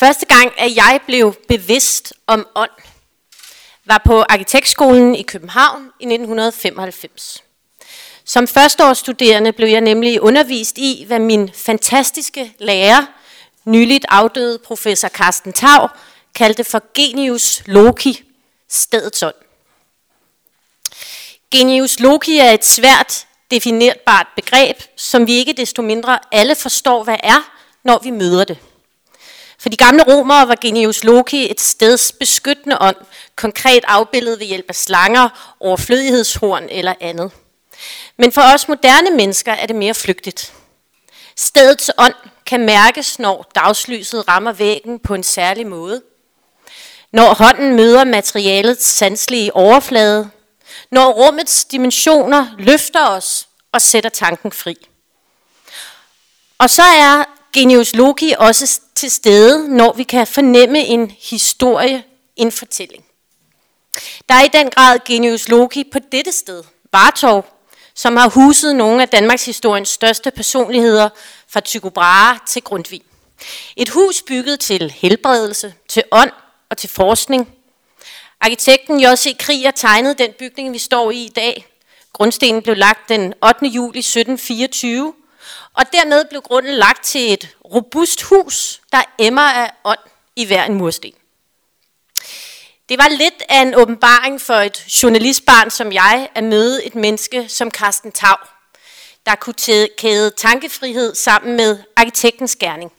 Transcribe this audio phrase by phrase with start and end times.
[0.00, 2.70] Første gang, at jeg blev bevidst om ånd,
[3.84, 7.42] var på Arkitektskolen i København i 1995.
[8.24, 13.06] Som førsteårsstuderende blev jeg nemlig undervist i, hvad min fantastiske lærer,
[13.64, 15.88] nyligt afdøde professor Carsten Tav,
[16.34, 18.22] kaldte for genius loci,
[18.68, 19.34] stedets ånd.
[21.50, 27.18] Genius loci er et svært definerbart begreb, som vi ikke desto mindre alle forstår, hvad
[27.22, 27.50] er,
[27.84, 28.58] når vi møder det.
[29.60, 32.96] For de gamle romere var genius loci et steds beskyttende ånd,
[33.36, 37.32] konkret afbildet ved hjælp af slanger, overflødighedshorn eller andet.
[38.16, 40.52] Men for os moderne mennesker er det mere flygtigt.
[41.36, 42.14] Stedets ånd
[42.46, 46.02] kan mærkes, når dagslyset rammer væggen på en særlig måde.
[47.12, 50.30] Når hånden møder materialets sanselige overflade.
[50.90, 54.76] Når rummets dimensioner løfter os og sætter tanken fri.
[56.58, 62.04] Og så er genius Loki også til stede, når vi kan fornemme en historie,
[62.36, 63.04] en fortælling.
[64.28, 67.46] Der er i den grad genius Loki på dette sted, Vartov,
[67.94, 71.08] som har huset nogle af Danmarks historiens største personligheder,
[71.48, 73.02] fra Tycho Brahe til Grundtvig.
[73.76, 76.32] Et hus bygget til helbredelse, til ånd
[76.70, 77.48] og til forskning.
[78.40, 79.36] Arkitekten J.C.
[79.38, 81.66] Kriger tegnede den bygning, vi står i i dag.
[82.12, 83.66] Grundstenen blev lagt den 8.
[83.66, 85.12] juli 1724,
[85.74, 89.98] og dermed blev grunden lagt til et robust hus, der emmer af ånd
[90.36, 91.12] i hver en mursten.
[92.88, 97.48] Det var lidt af en åbenbaring for et journalistbarn som jeg at møde et menneske
[97.48, 98.38] som Carsten Tav,
[99.26, 102.92] der kunne kæde tankefrihed sammen med arkitektens gerning.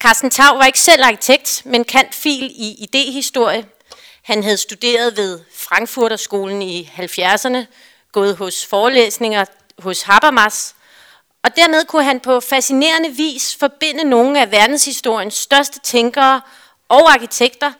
[0.00, 3.66] Carsten Tav var ikke selv arkitekt, men kan fil i idehistorie.
[4.22, 7.58] Han havde studeret ved Frankfurterskolen i 70'erne,
[8.12, 9.44] gået hos forelæsninger
[9.78, 10.74] hos Habermas,
[11.44, 16.40] og dermed kunne han på fascinerende vis forbinde nogle af verdenshistoriens største tænkere
[16.88, 17.72] og arkitekter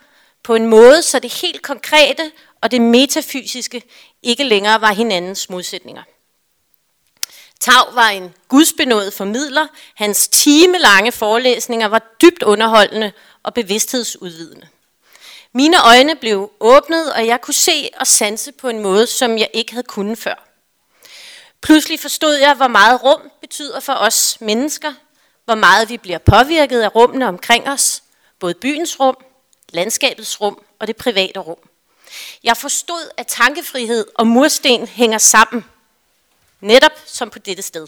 [0.42, 2.30] på en måde, så det helt konkrete
[2.62, 3.82] og det metafysiske
[4.22, 6.02] ikke længere var hinandens modsætninger.
[7.60, 9.66] Tav var en gudsbenået formidler.
[9.94, 13.12] Hans timelange forelæsninger var dybt underholdende
[13.42, 14.68] og bevidsthedsudvidende.
[15.52, 19.48] Mine øjne blev åbnet, og jeg kunne se og sanse på en måde, som jeg
[19.52, 20.49] ikke havde kunnet før.
[21.62, 24.92] Pludselig forstod jeg, hvor meget rum betyder for os mennesker,
[25.44, 28.02] hvor meget vi bliver påvirket af rummene omkring os,
[28.38, 29.16] både byens rum,
[29.68, 31.58] landskabets rum og det private rum.
[32.44, 35.64] Jeg forstod, at tankefrihed og mursten hænger sammen,
[36.60, 37.86] netop som på dette sted.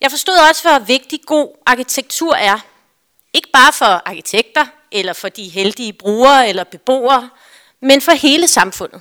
[0.00, 2.58] Jeg forstod også, hvor vigtig god arkitektur er.
[3.32, 7.30] Ikke bare for arkitekter, eller for de heldige brugere eller beboere,
[7.80, 9.00] men for hele samfundet.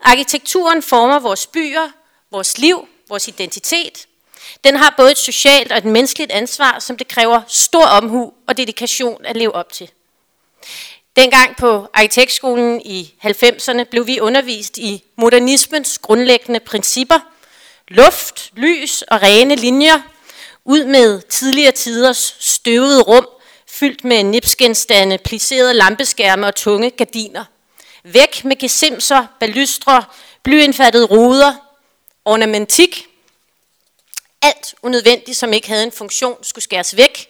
[0.00, 1.90] Arkitekturen former vores byer,
[2.30, 4.06] vores liv, vores identitet.
[4.64, 8.56] Den har både et socialt og et menneskeligt ansvar, som det kræver stor omhu og
[8.56, 9.90] dedikation at leve op til.
[11.16, 17.18] Dengang på arkitektskolen i 90'erne blev vi undervist i modernismens grundlæggende principper.
[17.88, 20.00] Luft, lys og rene linjer,
[20.64, 23.28] ud med tidligere tiders støvede rum,
[23.68, 27.44] fyldt med nipsgenstande, plisserede lampeskærme og tunge gardiner.
[28.04, 30.04] Væk med gesimser, balystre,
[30.42, 31.67] blyindfattede ruder,
[32.28, 33.06] ornamentik.
[34.42, 37.28] Alt unødvendigt, som ikke havde en funktion, skulle skæres væk.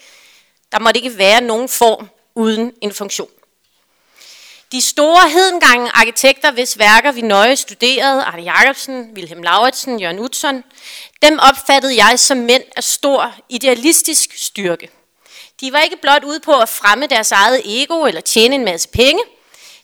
[0.72, 3.28] Der måtte ikke være nogen form uden en funktion.
[4.72, 10.64] De store hedengange arkitekter, hvis værker vi nøje studerede, Arne Jacobsen, Wilhelm Lauritsen, Jørgen Utzon,
[11.22, 14.90] dem opfattede jeg som mænd af stor idealistisk styrke.
[15.60, 18.88] De var ikke blot ude på at fremme deres eget ego eller tjene en masse
[18.88, 19.22] penge.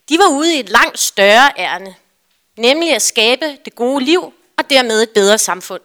[0.09, 1.95] De var ude i et langt større ærne,
[2.57, 5.81] nemlig at skabe det gode liv og dermed et bedre samfund.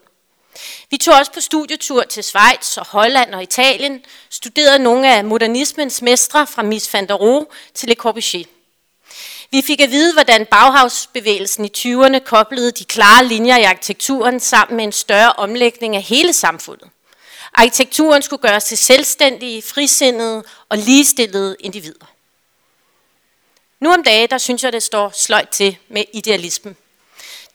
[0.90, 6.02] Vi tog også på studietur til Schweiz og Holland og Italien, studerede nogle af modernismens
[6.02, 8.44] mestre fra Mies van der Rohe til Le Corbusier.
[9.50, 14.76] Vi fik at vide, hvordan Bauhausbevægelsen i 20'erne koblede de klare linjer i arkitekturen sammen
[14.76, 16.88] med en større omlægning af hele samfundet.
[17.54, 22.06] Arkitekturen skulle gøres til selvstændige, frisindede og ligestillede individer.
[23.80, 26.76] Nu om dagen, der synes jeg, det står sløjt til med idealismen.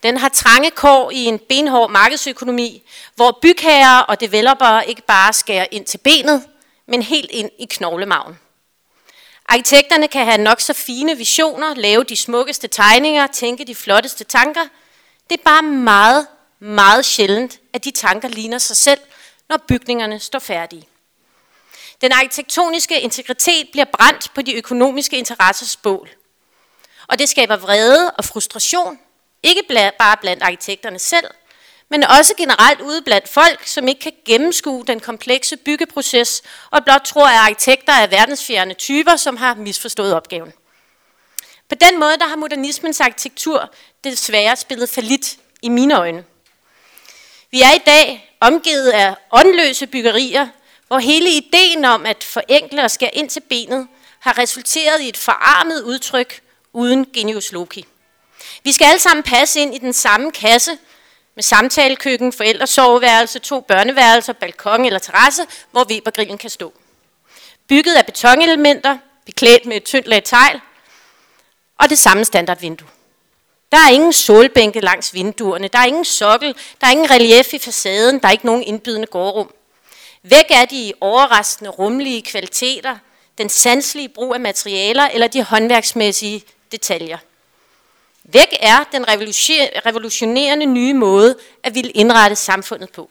[0.03, 2.83] Den har trange kår i en benhård markedsøkonomi,
[3.15, 6.47] hvor bygherrer og developere ikke bare skærer ind til benet,
[6.87, 8.39] men helt ind i knoglemagen.
[9.45, 14.63] Arkitekterne kan have nok så fine visioner, lave de smukkeste tegninger, tænke de flotteste tanker.
[15.29, 16.27] Det er bare meget,
[16.59, 18.99] meget sjældent, at de tanker ligner sig selv,
[19.49, 20.87] når bygningerne står færdige.
[22.01, 26.09] Den arkitektoniske integritet bliver brændt på de økonomiske interessers bål.
[27.07, 28.99] Og det skaber vrede og frustration,
[29.45, 31.27] ikke bare blandt arkitekterne selv,
[31.89, 37.01] men også generelt ude blandt folk, som ikke kan gennemskue den komplekse byggeproces, og blot
[37.01, 40.53] tror, at arkitekter er verdensfjerne typer, som har misforstået opgaven.
[41.69, 46.23] På den måde der har modernismens arkitektur desværre spillet for lidt i mine øjne.
[47.51, 50.47] Vi er i dag omgivet af åndløse byggerier,
[50.87, 53.87] hvor hele ideen om at forenkle og skære ind til benet
[54.19, 56.41] har resulteret i et forarmet udtryk
[56.73, 57.85] uden genius loci.
[58.63, 60.77] Vi skal alle sammen passe ind i den samme kasse
[61.35, 66.73] med samtalekøkken, forældresoveværelse, to børneværelser, balkon eller terrasse, hvor Webergrillen kan stå.
[67.67, 70.61] Bygget af betonelementer, beklædt med et tyndt lag tegl,
[71.79, 72.87] og det samme standardvindue.
[73.71, 77.59] Der er ingen solbænke langs vinduerne, der er ingen sokkel, der er ingen relief i
[77.59, 79.53] facaden, der er ikke nogen indbydende gårdrum.
[80.23, 82.97] Væk er de overraskende rumlige kvaliteter,
[83.37, 87.17] den sanselige brug af materialer eller de håndværksmæssige detaljer.
[88.33, 89.05] Væk er den
[89.85, 93.09] revolutionerende nye måde at ville indrette samfundet på.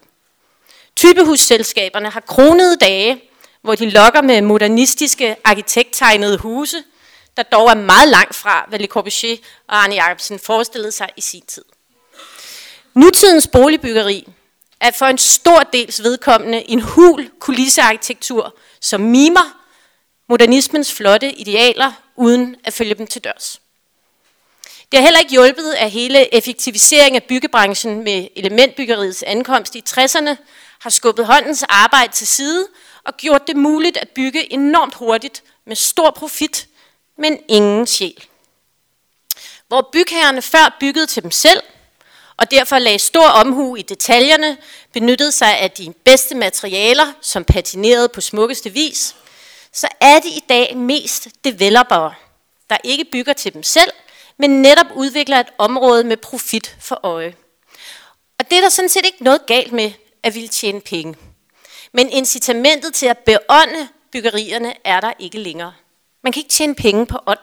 [0.95, 3.21] Typehusselskaberne har kronede dage,
[3.61, 6.83] hvor de lokker med modernistiske arkitekttegnede huse,
[7.37, 11.21] der dog er meget langt fra, hvad Le Corbusier og Arne Jacobsen forestillede sig i
[11.21, 11.65] sin tid.
[12.93, 14.27] Nutidens boligbyggeri
[14.79, 19.61] er for en stor dels vedkommende en hul kulissearkitektur, som mimer
[20.29, 23.61] modernismens flotte idealer, uden at følge dem til dørs.
[24.91, 30.35] Det har heller ikke hjulpet, at hele effektivisering af byggebranchen med elementbyggeriets ankomst i 60'erne
[30.79, 32.67] har skubbet håndens arbejde til side
[33.03, 36.67] og gjort det muligt at bygge enormt hurtigt med stor profit,
[37.17, 38.23] men ingen sjæl.
[39.67, 41.61] Hvor bygherrerne før byggede til dem selv,
[42.37, 44.57] og derfor lagde stor omhu i detaljerne,
[44.93, 49.15] benyttede sig af de bedste materialer, som patinerede på smukkeste vis,
[49.73, 52.13] så er det i dag mest developere,
[52.69, 53.91] der ikke bygger til dem selv,
[54.37, 57.35] men netop udvikler et område med profit for øje.
[58.39, 59.91] Og det er der sådan set ikke noget galt med
[60.23, 61.15] at ville tjene penge.
[61.91, 65.73] Men incitamentet til at beånde byggerierne er der ikke længere.
[66.23, 67.39] Man kan ikke tjene penge på ånd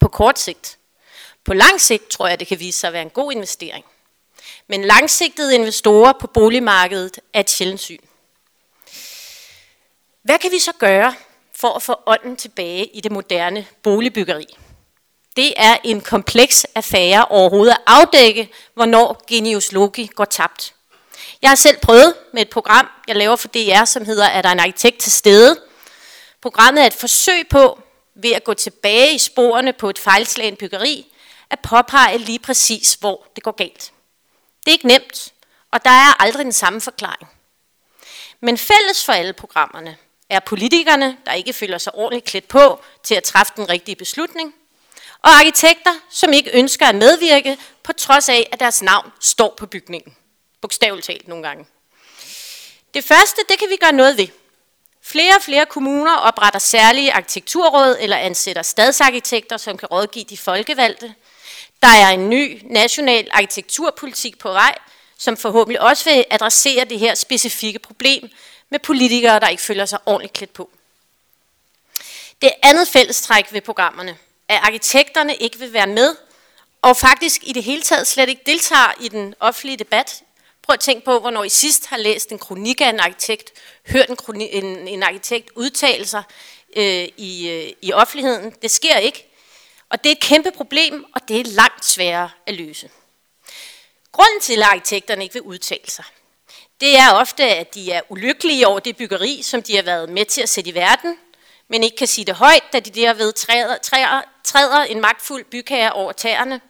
[0.00, 0.78] på kort sigt.
[1.44, 3.84] På lang sigt tror jeg, det kan vise sig at være en god investering.
[4.66, 7.98] Men langsigtede investorer på boligmarkedet er et sjældent syn.
[10.22, 11.14] Hvad kan vi så gøre
[11.54, 14.46] for at få ånden tilbage i det moderne boligbyggeri?
[15.38, 20.74] Det er en kompleks affære overhovedet at afdække, hvornår genius logi går tabt.
[21.42, 24.48] Jeg har selv prøvet med et program, jeg laver for DR, som hedder Er der
[24.48, 25.60] en arkitekt til stede?
[26.40, 27.78] Programmet er et forsøg på,
[28.14, 31.06] ved at gå tilbage i sporene på et fejlslagen byggeri,
[31.50, 33.92] at påpege lige præcis, hvor det går galt.
[34.64, 35.32] Det er ikke nemt,
[35.72, 37.28] og der er aldrig den samme forklaring.
[38.40, 39.96] Men fælles for alle programmerne
[40.30, 44.54] er politikerne, der ikke føler sig ordentligt klædt på til at træffe den rigtige beslutning,
[45.22, 49.66] og arkitekter, som ikke ønsker at medvirke, på trods af, at deres navn står på
[49.66, 50.16] bygningen.
[50.60, 51.66] Bogstaveligt talt nogle gange.
[52.94, 54.28] Det første, det kan vi gøre noget ved.
[55.02, 61.14] Flere og flere kommuner opretter særlige arkitekturråd eller ansætter stadsarkitekter, som kan rådgive de folkevalgte.
[61.82, 64.78] Der er en ny national arkitekturpolitik på vej,
[65.18, 68.30] som forhåbentlig også vil adressere det her specifikke problem
[68.70, 70.70] med politikere, der ikke føler sig ordentligt klædt på.
[72.42, 74.16] Det andet fællestræk ved programmerne
[74.48, 76.16] at arkitekterne ikke vil være med,
[76.82, 80.22] og faktisk i det hele taget slet ikke deltager i den offentlige debat.
[80.62, 83.52] Prøv at tænke på, hvornår I sidst har læst en kronik af en arkitekt,
[83.86, 86.22] hørt en, en, en arkitekt udtale sig
[86.76, 88.54] øh, i, øh, i offentligheden.
[88.62, 89.24] Det sker ikke.
[89.90, 92.90] Og det er et kæmpe problem, og det er langt sværere at løse.
[94.12, 96.04] Grunden til, at arkitekterne ikke vil udtale sig,
[96.80, 100.24] det er ofte, at de er ulykkelige over det byggeri, som de har været med
[100.24, 101.18] til at sætte i verden,
[101.68, 105.92] men ikke kan sige det højt, da de derved træder, træder, træder en magtfuld bygherre
[105.92, 106.60] over tæerne.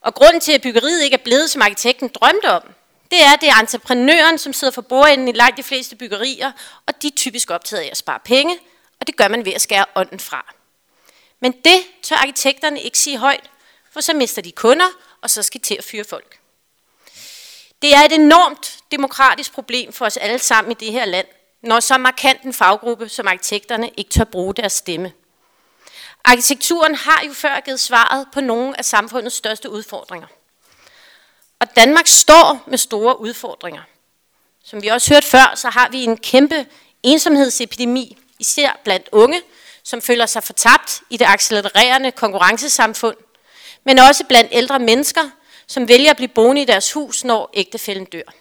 [0.00, 2.62] Og grunden til, at byggeriet ikke er blevet, som arkitekten drømte om,
[3.10, 6.52] det er, at det er entreprenøren, som sidder for bordenden i langt de fleste byggerier,
[6.86, 8.58] og de er typisk optaget af at spare penge,
[9.00, 10.54] og det gør man ved at skære ånden fra.
[11.40, 13.50] Men det tør arkitekterne ikke sige højt,
[13.92, 14.86] for så mister de kunder,
[15.22, 16.38] og så skal de til at fyre folk.
[17.82, 21.26] Det er et enormt demokratisk problem for os alle sammen i det her land,
[21.62, 25.12] når så markant en faggruppe som arkitekterne ikke tør bruge deres stemme.
[26.24, 30.26] Arkitekturen har jo før givet svaret på nogle af samfundets største udfordringer.
[31.60, 33.82] Og Danmark står med store udfordringer.
[34.64, 36.66] Som vi også hørt før, så har vi en kæmpe
[37.02, 39.42] ensomhedsepidemi, især blandt unge,
[39.82, 43.16] som føler sig fortabt i det accelererende konkurrencesamfund,
[43.84, 45.30] men også blandt ældre mennesker,
[45.66, 48.32] som vælger at blive boende i deres hus, når ægtefælden dør.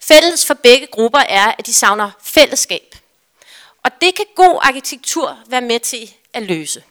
[0.00, 2.94] Fælles for begge grupper er, at de savner fællesskab.
[3.84, 6.82] Og det kan god arkitektur være med til at løse.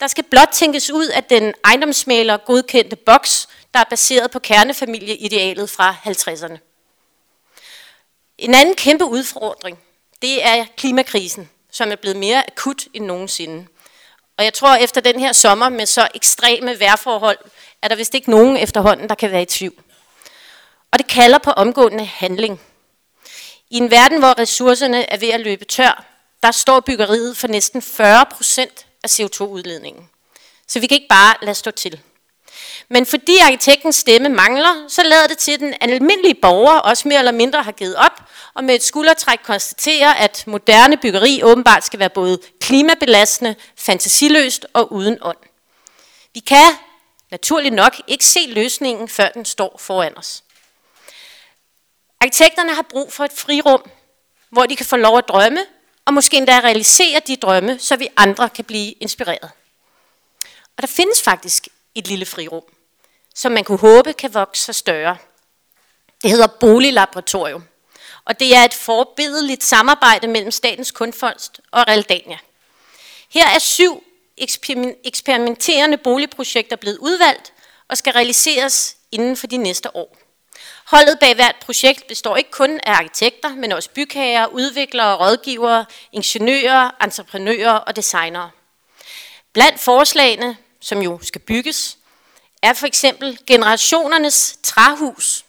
[0.00, 5.70] Der skal blot tænkes ud af den ejendomsmaler godkendte boks, der er baseret på kernefamilieidealet
[5.70, 6.58] fra 50'erne.
[8.38, 9.78] En anden kæmpe udfordring,
[10.22, 13.66] det er klimakrisen, som er blevet mere akut end nogensinde.
[14.36, 17.38] Og jeg tror, efter den her sommer med så ekstreme vejrforhold,
[17.82, 19.82] er der vist ikke nogen efterhånden, der kan være i tvivl.
[20.92, 22.60] Og det kalder på omgående handling.
[23.70, 26.04] I en verden, hvor ressourcerne er ved at løbe tør,
[26.42, 30.08] der står byggeriet for næsten 40 procent af CO2-udledningen.
[30.68, 32.00] Så vi kan ikke bare lade stå til.
[32.88, 37.18] Men fordi arkitektens stemme mangler, så lader det til, at den almindelige borger også mere
[37.18, 38.22] eller mindre har givet op,
[38.54, 44.92] og med et skuldertræk konstaterer, at moderne byggeri åbenbart skal være både klimabelastende, fantasiløst og
[44.92, 45.36] uden ånd.
[46.34, 46.72] Vi kan
[47.30, 50.42] naturligt nok ikke se løsningen, før den står foran os.
[52.20, 53.90] Arkitekterne har brug for et frirum,
[54.50, 55.66] hvor de kan få lov at drømme,
[56.04, 59.50] og måske endda realisere de drømme, så vi andre kan blive inspireret.
[60.76, 62.62] Og der findes faktisk et lille frirum,
[63.34, 65.16] som man kunne håbe kan vokse sig større.
[66.22, 67.64] Det hedder Boliglaboratorium,
[68.24, 72.38] og det er et forbedeligt samarbejde mellem Statens Kunstfond og Realdania.
[73.30, 74.04] Her er syv
[75.04, 77.52] eksperimenterende boligprojekter blevet udvalgt
[77.88, 80.16] og skal realiseres inden for de næste år.
[80.90, 86.90] Holdet bag hvert projekt består ikke kun af arkitekter, men også bygherrer, udviklere, rådgivere, ingeniører,
[87.02, 88.50] entreprenører og designere.
[89.52, 91.98] Blandt forslagene, som jo skal bygges,
[92.62, 95.44] er for eksempel generationernes træhus.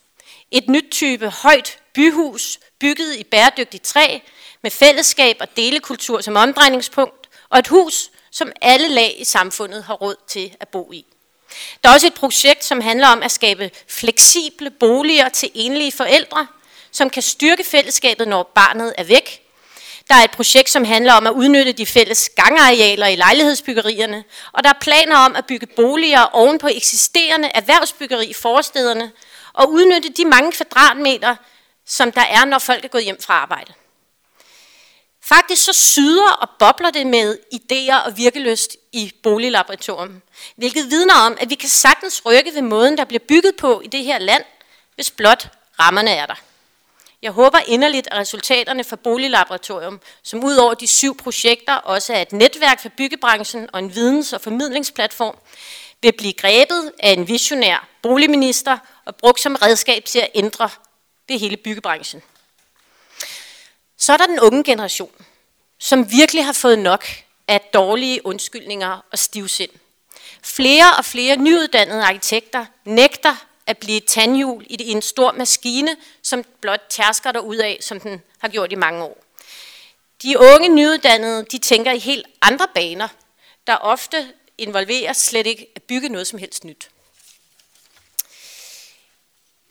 [0.52, 4.20] Et nyt type højt byhus, bygget i bæredygtigt træ,
[4.62, 9.94] med fællesskab og delekultur som omdrejningspunkt, og et hus, som alle lag i samfundet har
[9.94, 11.06] råd til at bo i.
[11.84, 16.48] Der er også et projekt, som handler om at skabe fleksible boliger til enlige forældre,
[16.92, 19.42] som kan styrke fællesskabet, når barnet er væk.
[20.08, 24.64] Der er et projekt, som handler om at udnytte de fælles gangarealer i lejlighedsbyggerierne, og
[24.64, 29.12] der er planer om at bygge boliger oven på eksisterende erhvervsbyggeri i forstederne,
[29.54, 31.36] og udnytte de mange kvadratmeter,
[31.86, 33.74] som der er, når folk er gået hjem fra arbejde.
[35.30, 40.22] Faktisk så syder og bobler det med idéer og virkeløst i boliglaboratorium,
[40.56, 43.88] hvilket vidner om, at vi kan sagtens rykke ved måden, der bliver bygget på i
[43.88, 44.44] det her land,
[44.96, 45.48] hvis blot
[45.80, 46.36] rammerne er der.
[47.22, 52.22] Jeg håber inderligt, at resultaterne fra Boliglaboratorium, som ud over de syv projekter også er
[52.22, 55.38] et netværk for byggebranchen og en videns- og formidlingsplatform,
[56.02, 60.70] vil blive grebet af en visionær boligminister og brugt som redskab til at ændre
[61.30, 62.22] det hele byggebranchen.
[64.10, 65.12] Så er der den unge generation,
[65.80, 67.06] som virkelig har fået nok
[67.48, 69.70] af dårlige undskyldninger og stivsind.
[70.44, 76.44] Flere og flere nyuddannede arkitekter nægter at blive et tandhjul i en stor maskine, som
[76.62, 79.24] blot tærsker der ud af, som den har gjort i mange år.
[80.24, 83.08] De unge nyuddannede, de tænker i helt andre baner,
[83.68, 86.90] der ofte involverer slet ikke at bygge noget som helst nyt.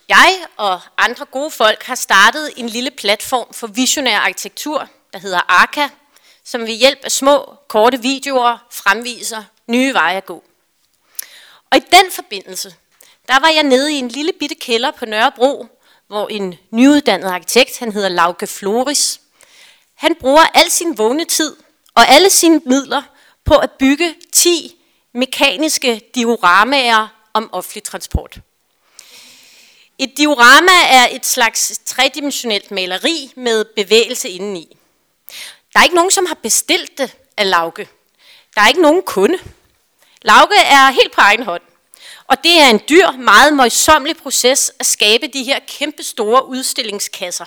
[0.09, 5.41] Jeg og andre gode folk har startet en lille platform for visionær arkitektur, der hedder
[5.49, 5.89] ARKA,
[6.45, 10.45] som ved hjælp af små, korte videoer fremviser nye veje at gå.
[11.71, 12.75] Og i den forbindelse,
[13.29, 15.67] der var jeg nede i en lille bitte kælder på Nørrebro,
[16.07, 19.21] hvor en nyuddannet arkitekt, han hedder Lauke Floris,
[19.95, 21.57] han bruger al sin vågne tid
[21.95, 23.03] og alle sine midler
[23.45, 24.77] på at bygge 10
[25.15, 28.39] mekaniske dioramaer om offentlig transport.
[29.99, 34.77] Et diorama er et slags tredimensionelt maleri med bevægelse indeni.
[35.73, 37.89] Der er ikke nogen, som har bestilt det af Lauke.
[38.55, 39.39] Der er ikke nogen kunde.
[40.23, 41.63] Lauke er helt på egen hånd.
[42.27, 47.45] Og det er en dyr, meget møjsommelig proces at skabe de her kæmpe store udstillingskasser.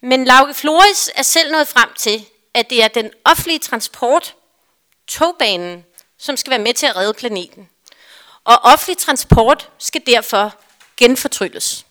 [0.00, 4.34] Men Lauke Floris er selv nået frem til, at det er den offentlige transport,
[5.06, 5.84] togbanen,
[6.18, 7.68] som skal være med til at redde planeten.
[8.44, 10.54] Og offentlig transport skal derfor
[11.02, 11.86] genfortrylles.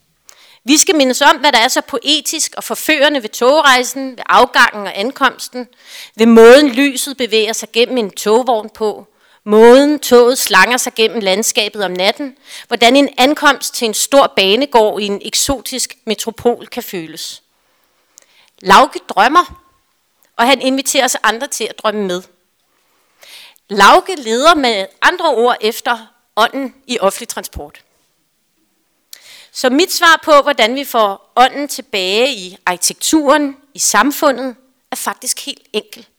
[0.63, 4.87] Vi skal mindes om, hvad der er så poetisk og forførende ved togrejsen, ved afgangen
[4.87, 5.67] og ankomsten,
[6.15, 9.07] ved måden lyset bevæger sig gennem en togvogn på,
[9.43, 12.37] måden toget slanger sig gennem landskabet om natten,
[12.67, 17.43] hvordan en ankomst til en stor banegård i en eksotisk metropol kan føles.
[18.61, 19.63] Lauke drømmer,
[20.37, 22.21] og han inviterer os andre til at drømme med.
[23.69, 25.97] Lauke leder med andre ord efter
[26.35, 27.81] ånden i offentlig transport.
[29.51, 34.55] Så mit svar på, hvordan vi får ånden tilbage i arkitekturen, i samfundet,
[34.91, 36.09] er faktisk helt enkelt.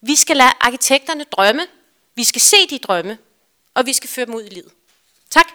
[0.00, 1.66] Vi skal lade arkitekterne drømme,
[2.14, 3.18] vi skal se de drømme,
[3.74, 4.72] og vi skal føre dem ud i livet.
[5.30, 5.46] Tak.